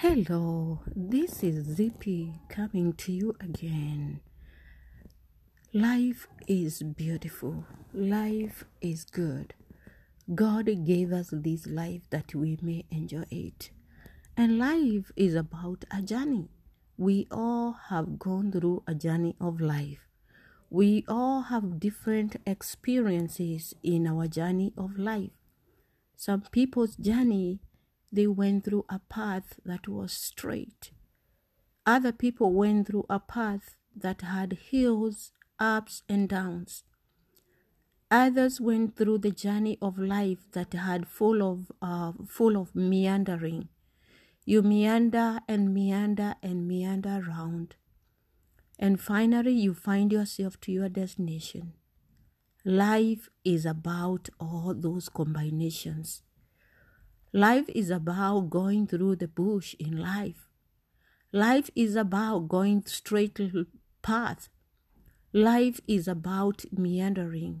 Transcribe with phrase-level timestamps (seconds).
[0.00, 4.20] Hello, this is Zippy coming to you again.
[5.72, 7.64] Life is beautiful.
[7.94, 9.54] Life is good.
[10.34, 13.70] God gave us this life that we may enjoy it.
[14.36, 16.50] And life is about a journey.
[16.98, 20.00] We all have gone through a journey of life.
[20.68, 25.30] We all have different experiences in our journey of life.
[26.16, 27.60] Some people's journey,
[28.16, 30.90] they went through a path that was straight.
[31.84, 36.82] Other people went through a path that had hills, ups, and downs.
[38.10, 43.68] Others went through the journey of life that had full of uh, full of meandering.
[44.44, 47.74] You meander and meander and meander round,
[48.78, 51.72] and finally you find yourself to your destination.
[52.64, 56.22] Life is about all those combinations.
[57.36, 60.48] Life is about going through the bush in life.
[61.34, 63.38] Life is about going straight
[64.00, 64.48] path.
[65.34, 67.60] Life is about meandering.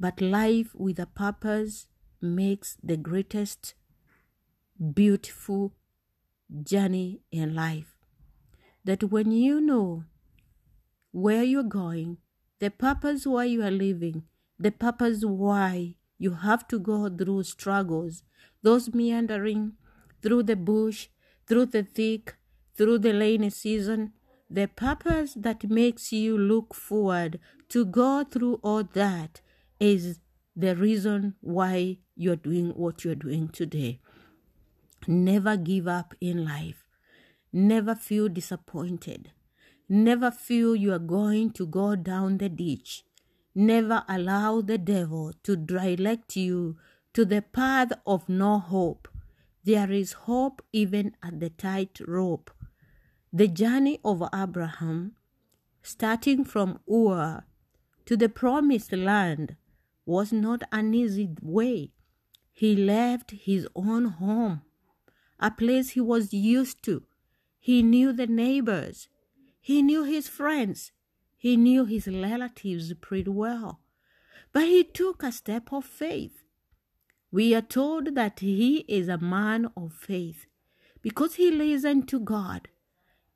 [0.00, 1.86] But life with a purpose
[2.20, 3.74] makes the greatest
[4.94, 5.74] beautiful
[6.64, 7.94] journey in life.
[8.84, 10.06] That when you know
[11.12, 12.16] where you're going,
[12.58, 14.24] the purpose why you are living,
[14.58, 18.22] the purpose why you have to go through struggles,
[18.62, 19.72] those meandering
[20.22, 21.08] through the bush,
[21.48, 22.36] through the thick,
[22.76, 24.12] through the rainy season,
[24.48, 29.40] the purpose that makes you look forward to go through all that
[29.80, 30.20] is
[30.54, 33.98] the reason why you're doing what you're doing today.
[35.08, 36.84] Never give up in life.
[37.52, 39.32] Never feel disappointed.
[39.88, 43.02] Never feel you are going to go down the ditch.
[43.54, 46.78] Never allow the devil to direct you
[47.12, 49.08] to the path of no hope.
[49.64, 52.50] There is hope even at the tight rope.
[53.32, 55.16] The journey of Abraham,
[55.82, 57.44] starting from Ur
[58.06, 59.56] to the promised land,
[60.06, 61.92] was not an easy way.
[62.52, 64.62] He left his own home,
[65.38, 67.04] a place he was used to.
[67.58, 69.08] He knew the neighbors.
[69.60, 70.90] He knew his friends.
[71.42, 73.80] He knew his relatives pretty well.
[74.52, 76.44] But he took a step of faith.
[77.32, 80.46] We are told that he is a man of faith
[81.02, 82.68] because he listened to God.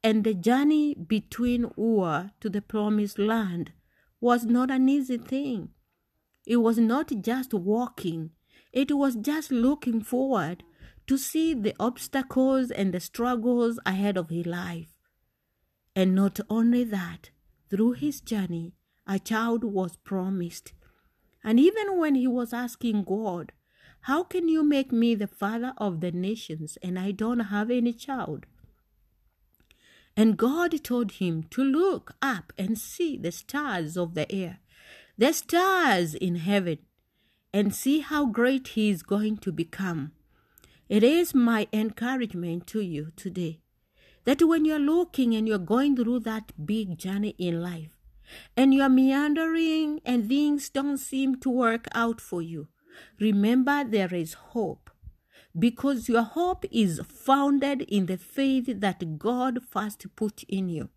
[0.05, 3.73] And the journey between Ur to the promised land
[4.21, 5.71] was not an easy thing.
[6.47, 8.31] It was not just walking,
[8.73, 10.63] it was just looking forward
[11.09, 14.95] to see the obstacles and the struggles ahead of his life.
[15.97, 17.31] And not only that,
[17.69, 18.75] through his journey,
[19.07, 20.73] a child was promised.
[21.45, 23.53] And even when he was asking God,
[24.03, 27.93] How can you make me the father of the nations and I don't have any
[27.93, 28.47] child?
[30.17, 34.61] And God told him to look up and see the stars of the air,
[35.19, 36.79] the stars in heaven,
[37.53, 40.13] and see how great he is going to become.
[40.89, 43.61] It is my encouragement to you today
[44.27, 47.97] that when you're looking and you're going through that big journey in life,
[48.57, 52.69] and you're meandering and things don't seem to work out for you,
[53.21, 54.91] remember there is hope
[55.59, 60.91] because your hope is founded in the faith that God first put in you.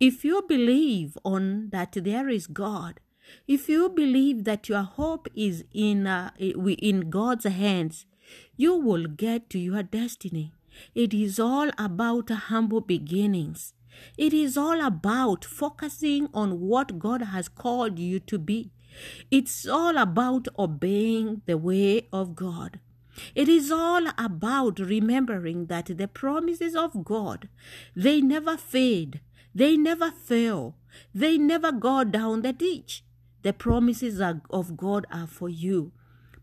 [0.00, 3.00] If you believe on that there is God,
[3.46, 8.06] if you believe that your hope is in uh, in God's hands,
[8.56, 10.53] you will get to your destiny.
[10.94, 13.74] It is all about humble beginnings.
[14.18, 18.72] It is all about focusing on what God has called you to be.
[19.30, 22.80] It's all about obeying the way of God.
[23.34, 27.48] It is all about remembering that the promises of God,
[27.94, 29.20] they never fade,
[29.54, 30.76] they never fail,
[31.14, 33.04] they never go down the ditch.
[33.42, 35.92] The promises of God are for you,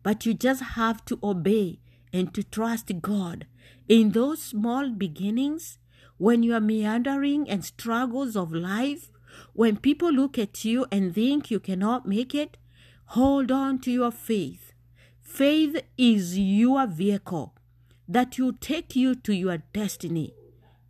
[0.03, 1.80] but you just have to obey
[2.14, 3.47] and to trust God.
[3.88, 5.80] In those small beginnings,
[6.18, 9.12] when you are meandering and struggles of life,
[9.53, 12.58] when people look at you and think you cannot make it,
[13.06, 14.74] hold on to your faith.
[15.22, 17.56] Faith is your vehicle
[18.08, 20.34] that will take you to your destiny.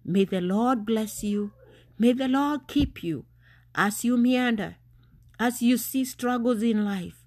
[0.03, 1.51] May the Lord bless you.
[1.97, 3.25] May the Lord keep you
[3.75, 4.77] as you meander,
[5.39, 7.23] as you see struggles in life,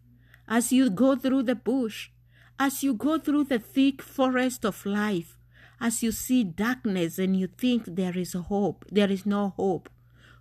[0.48, 2.10] as you go through the bush,
[2.58, 5.38] as you go through the thick forest of life,
[5.84, 9.90] as you see darkness and you think there is hope, there is no hope.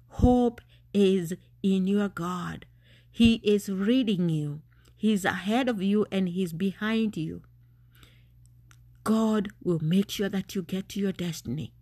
[0.07, 0.61] Hope
[0.93, 2.65] is in your God.
[3.11, 4.61] He is reading you.
[4.95, 7.41] He's ahead of you and he's behind you.
[9.03, 11.73] God will make sure that you get to your destiny.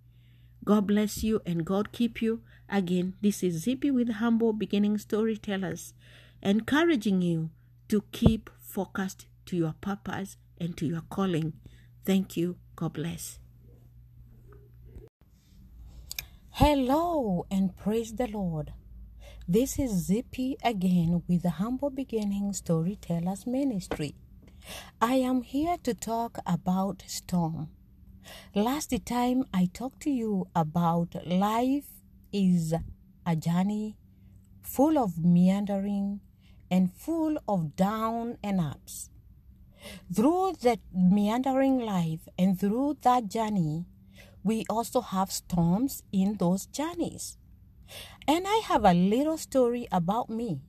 [0.66, 2.42] God bless you and God keep you.
[2.68, 5.94] Again, this is Zippy with Humble Beginning Storytellers,
[6.42, 7.52] encouraging you
[7.90, 11.54] to keep focused to your purpose and to your calling.
[12.04, 12.56] Thank you.
[12.76, 13.41] God bless.
[16.62, 18.72] Hello and praise the Lord.
[19.48, 24.14] This is Zippy again with the Humble Beginning Storytellers Ministry.
[25.02, 27.70] I am here to talk about storm.
[28.54, 31.90] Last time I talked to you about life
[32.32, 32.76] is
[33.26, 33.98] a journey
[34.62, 36.20] full of meandering
[36.70, 39.10] and full of down and ups.
[40.14, 43.88] Through that meandering life and through that journey,
[44.44, 47.38] we also have storms in those journeys.
[48.28, 50.62] And I have a little story about me.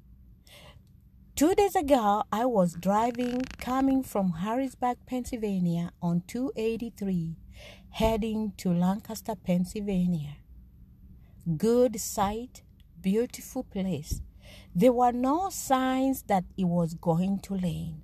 [1.35, 7.37] Two days ago, I was driving coming from Harrisburg, Pennsylvania on 283,
[7.91, 10.37] heading to Lancaster, Pennsylvania.
[11.57, 12.63] Good sight,
[13.01, 14.21] beautiful place.
[14.75, 18.03] There were no signs that it was going to rain.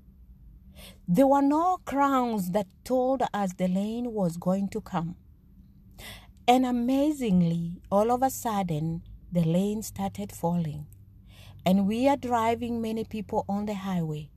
[1.06, 5.16] There were no crowns that told us the rain was going to come.
[6.48, 10.86] And amazingly, all of a sudden, the lane started falling.
[11.66, 14.30] And we are driving many people on the highway.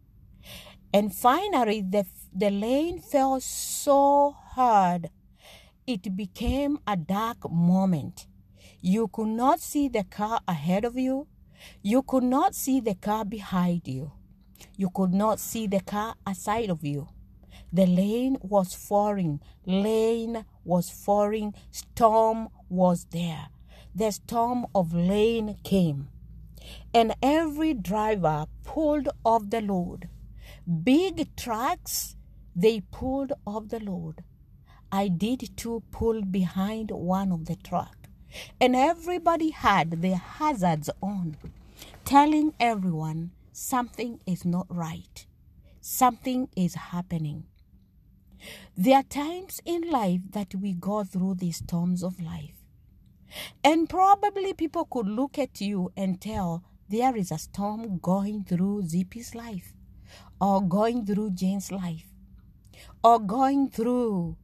[0.93, 2.05] And finally, the,
[2.35, 5.09] the rain fell so hard,
[5.87, 8.27] it became a dark moment.
[8.81, 11.27] You could not see the car ahead of you.
[11.81, 14.11] You could not see the car behind you.
[14.75, 17.07] You could not see the car aside of you.
[17.73, 19.39] The lane was falling.
[19.65, 21.53] Lane was falling.
[21.71, 23.47] Storm was there.
[23.95, 26.09] The storm of rain came.
[26.93, 30.09] And every driver pulled off the load.
[30.83, 32.15] Big trucks,
[32.55, 34.23] they pulled off the load.
[34.91, 37.95] I did too pull behind one of the truck.
[38.59, 41.37] And everybody had their hazards on,
[42.05, 45.25] telling everyone something is not right.
[45.79, 47.45] Something is happening.
[48.75, 52.55] There are times in life that we go through these storms of life.
[53.63, 58.87] And probably people could look at you and tell there is a storm going through
[58.87, 59.73] Zippy's life,
[60.39, 62.07] or going through Jane's life,
[63.03, 64.37] or going through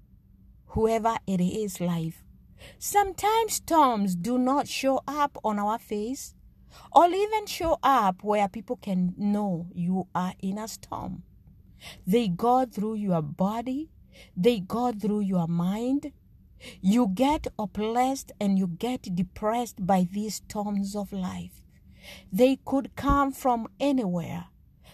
[0.68, 2.24] whoever it is life.
[2.80, 6.36] Sometimes storms do not show up on our face
[6.92, 11.24] or even show up where people can know you are in a storm.
[12.06, 13.90] They go through your body,
[14.36, 16.12] they go through your mind.
[16.82, 21.62] You get oppressed and you get depressed by these storms of life.
[22.32, 24.46] They could come from anywhere.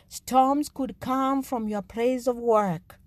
[0.10, 3.00] Storms could come from your place of work.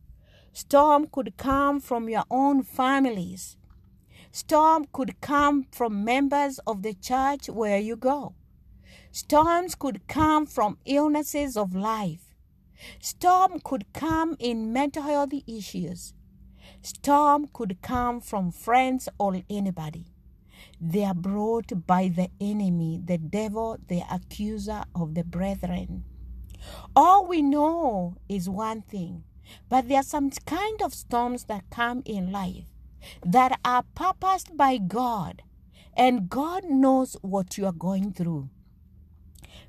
[0.53, 3.59] Storm could come from your own families.
[4.33, 8.35] Storm could come from members of the church where you go.
[9.13, 12.26] Storms could come from illnesses of life.
[13.01, 16.15] Storm could come in mental health issues.
[16.83, 20.07] Storm could come from friends or anybody.
[20.81, 26.05] They are brought by the enemy, the devil, the accuser of the brethren.
[26.95, 29.25] All we know is one thing,
[29.69, 32.65] but there are some kind of storms that come in life
[33.25, 35.43] that are purposed by God,
[35.97, 38.49] and God knows what you are going through.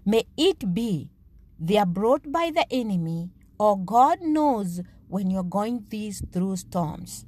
[0.06, 1.12] May it be
[1.60, 7.26] they are brought by the enemy, or God knows when you're going these through storms.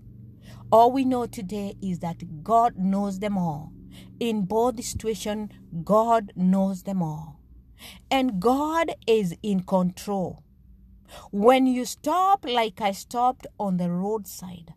[0.72, 3.74] All we know today is that God knows them all.
[4.20, 5.52] In both situations,
[5.84, 7.40] God knows them all.
[8.12, 10.44] And God is in control.
[11.32, 14.74] When you stop, like I stopped on the roadside,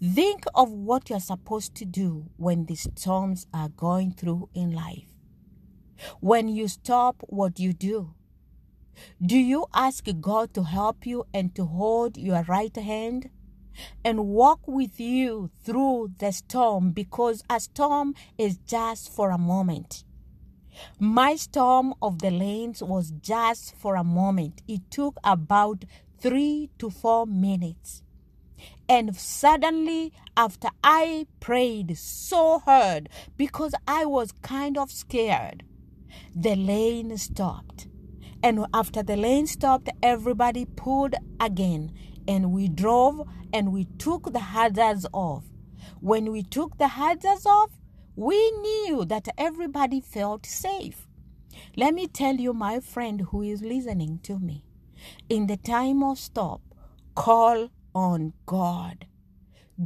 [0.00, 5.11] think of what you're supposed to do when the storms are going through in life.
[6.20, 8.14] When you stop, what you do?
[9.24, 13.30] Do you ask God to help you and to hold your right hand
[14.04, 20.04] and walk with you through the storm because a storm is just for a moment?
[20.98, 24.62] My storm of the lanes was just for a moment.
[24.66, 25.84] It took about
[26.18, 28.02] three to four minutes.
[28.88, 35.64] And suddenly, after I prayed so hard because I was kind of scared,
[36.34, 37.88] the lane stopped.
[38.42, 41.92] And after the lane stopped, everybody pulled again.
[42.26, 45.44] And we drove and we took the hazards off.
[46.00, 47.70] When we took the hazards off,
[48.16, 51.06] we knew that everybody felt safe.
[51.76, 54.64] Let me tell you, my friend who is listening to me,
[55.28, 56.60] in the time of stop,
[57.14, 59.06] call on God.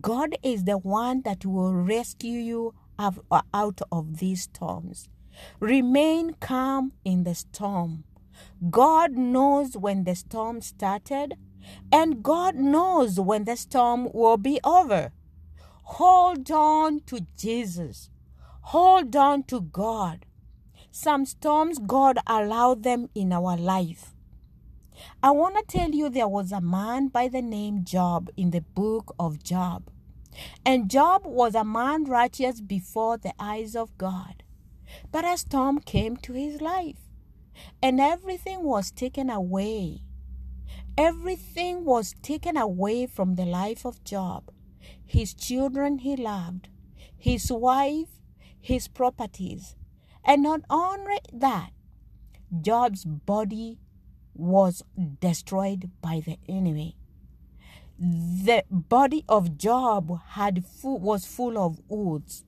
[0.00, 5.08] God is the one that will rescue you out of these storms.
[5.60, 8.04] Remain calm in the storm.
[8.70, 11.34] God knows when the storm started,
[11.90, 15.12] and God knows when the storm will be over.
[15.82, 18.10] Hold on to Jesus.
[18.62, 20.26] Hold on to God.
[20.90, 24.14] Some storms, God allowed them in our life.
[25.22, 28.62] I want to tell you there was a man by the name Job in the
[28.62, 29.90] book of Job.
[30.64, 34.42] And Job was a man righteous before the eyes of God.
[35.12, 37.10] But a storm came to his life,
[37.82, 40.02] and everything was taken away.
[40.98, 44.50] Everything was taken away from the life of Job
[45.04, 46.68] his children he loved,
[47.16, 48.08] his wife,
[48.60, 49.76] his properties.
[50.24, 51.70] And not only that,
[52.60, 53.78] Job's body
[54.34, 54.82] was
[55.20, 56.96] destroyed by the enemy.
[57.98, 62.44] The body of Job had full, was full of wounds.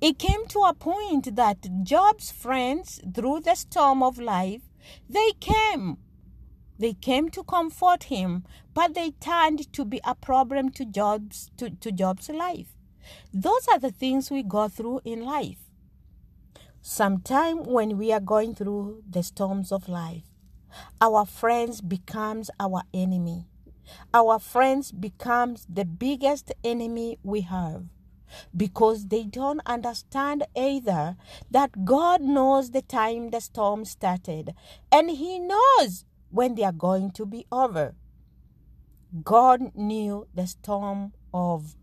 [0.00, 4.62] It came to a point that Job's friends, through the storm of life,
[5.08, 5.98] they came
[6.76, 11.70] they came to comfort him, but they turned to be a problem to Job's to,
[11.70, 12.76] to Job's life.
[13.32, 15.70] Those are the things we go through in life.
[16.82, 20.24] Sometime when we are going through the storms of life,
[21.00, 23.46] our friends becomes our enemy.
[24.12, 27.84] Our friends becomes the biggest enemy we have
[28.56, 31.16] because they don't understand either
[31.50, 34.54] that God knows the time the storm started
[34.90, 37.94] and he knows when they are going to be over.
[39.22, 41.76] God knew the storm of,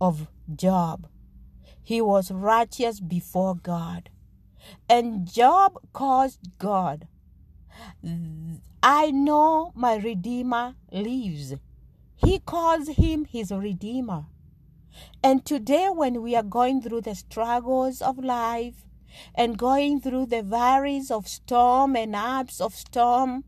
[0.00, 1.08] of Job.
[1.82, 4.10] He was righteous before God.
[4.88, 7.08] And Job caused God.
[8.82, 11.54] I know my Redeemer lives.
[12.16, 14.26] He calls him his Redeemer.
[15.22, 18.84] And today, when we are going through the struggles of life,
[19.34, 23.44] and going through the valleys of storm and ups of storm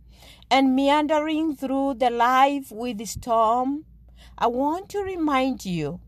[0.50, 3.84] and meandering through the life with storm,
[4.38, 6.00] I want to remind you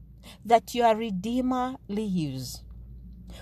[0.44, 2.62] that your Redeemer lives.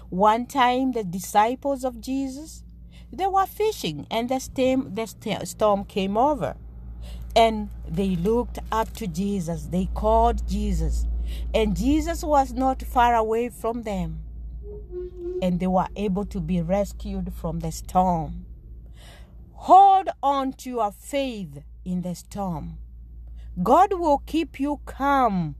[0.08, 2.64] One time, the disciples of Jesus,
[3.12, 4.38] they were fishing and the
[4.90, 6.56] the storm came over.
[7.34, 9.64] And they looked up to Jesus.
[9.66, 11.06] They called Jesus.
[11.54, 14.22] And Jesus was not far away from them
[15.42, 18.46] and they were able to be rescued from the storm.
[19.54, 22.78] Hold on to your faith in the storm.
[23.60, 25.56] God will keep you calm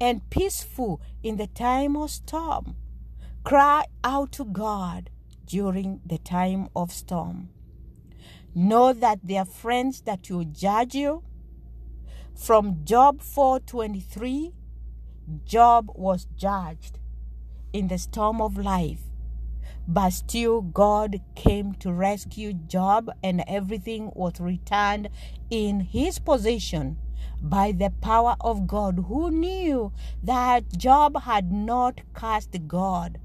[0.00, 2.76] and peaceful in the time of storm.
[3.44, 5.10] Cry out to God
[5.46, 7.50] during the time of storm.
[8.54, 11.22] Know that there are friends that will judge you.
[12.34, 14.52] From Job 4:23,
[15.44, 16.98] Job was judged
[17.72, 19.00] in the storm of life.
[19.88, 25.08] But still, God came to rescue Job, and everything was returned
[25.50, 26.98] in his possession
[27.40, 29.92] by the power of God, who knew
[30.22, 33.18] that Job had not cast God.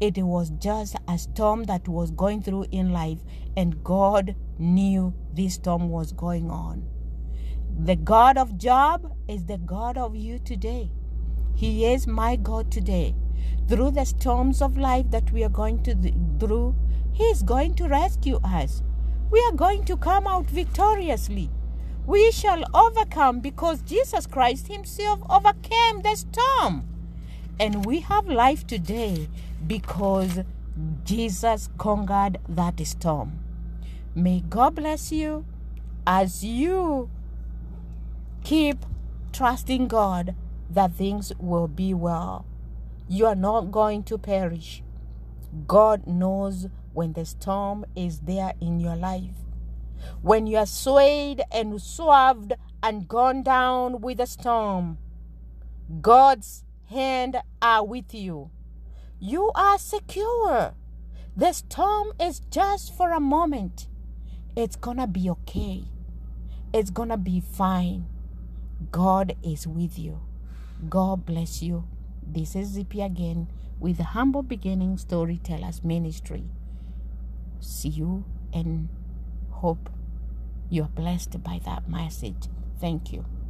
[0.00, 3.20] It was just a storm that was going through in life,
[3.56, 6.88] and God knew this storm was going on.
[7.78, 10.90] The God of Job is the God of you today.
[11.54, 13.14] He is my God today
[13.68, 15.94] through the storms of life that we are going to
[16.38, 16.74] through,
[17.12, 18.82] He is going to rescue us.
[19.30, 21.50] We are going to come out victoriously.
[22.04, 26.88] We shall overcome because Jesus Christ Himself overcame the storm.
[27.58, 29.28] And we have life today
[29.66, 30.40] because
[31.04, 33.38] Jesus conquered that storm.
[34.14, 35.44] May God bless you
[36.06, 37.08] as you
[38.42, 38.84] keep
[39.32, 40.34] trusting God
[40.74, 42.46] that things will be well.
[43.08, 44.82] You are not going to perish.
[45.66, 49.36] God knows when the storm is there in your life.
[50.20, 54.98] When you are swayed and swerved and gone down with the storm,
[56.00, 58.50] God's hand are with you.
[59.20, 60.74] You are secure.
[61.36, 63.88] The storm is just for a moment.
[64.56, 65.84] It's gonna be okay.
[66.72, 68.06] It's gonna be fine.
[68.90, 70.20] God is with you.
[70.88, 71.84] God bless you.
[72.26, 73.46] This is Zippy again
[73.78, 76.44] with the Humble Beginning Storytellers Ministry.
[77.60, 78.88] See you and
[79.50, 79.88] hope
[80.70, 82.48] you're blessed by that message.
[82.80, 83.24] Thank you.